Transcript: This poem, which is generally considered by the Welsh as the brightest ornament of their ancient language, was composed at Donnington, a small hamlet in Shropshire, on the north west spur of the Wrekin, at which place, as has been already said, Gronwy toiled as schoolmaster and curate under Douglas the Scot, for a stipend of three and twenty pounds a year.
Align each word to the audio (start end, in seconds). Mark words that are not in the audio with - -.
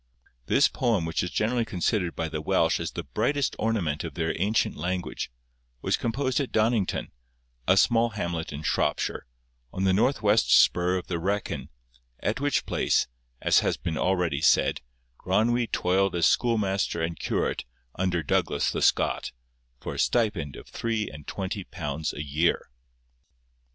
This 0.47 0.67
poem, 0.67 1.05
which 1.05 1.21
is 1.21 1.29
generally 1.29 1.63
considered 1.63 2.15
by 2.15 2.27
the 2.27 2.41
Welsh 2.41 2.79
as 2.79 2.93
the 2.93 3.03
brightest 3.03 3.55
ornament 3.59 4.03
of 4.03 4.15
their 4.15 4.33
ancient 4.41 4.75
language, 4.75 5.29
was 5.83 5.95
composed 5.95 6.39
at 6.39 6.51
Donnington, 6.51 7.11
a 7.67 7.77
small 7.77 8.09
hamlet 8.09 8.51
in 8.51 8.63
Shropshire, 8.63 9.27
on 9.71 9.83
the 9.83 9.93
north 9.93 10.23
west 10.23 10.51
spur 10.59 10.97
of 10.97 11.05
the 11.05 11.19
Wrekin, 11.19 11.69
at 12.19 12.39
which 12.41 12.65
place, 12.65 13.07
as 13.43 13.59
has 13.59 13.77
been 13.77 13.95
already 13.95 14.41
said, 14.41 14.81
Gronwy 15.19 15.67
toiled 15.71 16.15
as 16.15 16.25
schoolmaster 16.25 16.99
and 17.03 17.19
curate 17.19 17.63
under 17.93 18.23
Douglas 18.23 18.71
the 18.71 18.81
Scot, 18.81 19.31
for 19.79 19.93
a 19.93 19.99
stipend 19.99 20.55
of 20.55 20.67
three 20.67 21.11
and 21.11 21.27
twenty 21.27 21.63
pounds 21.63 22.11
a 22.11 22.23
year. 22.23 22.71